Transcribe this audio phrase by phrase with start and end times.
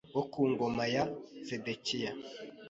[0.15, 1.03] wo ku ngoma ya
[1.47, 2.11] Sedekiya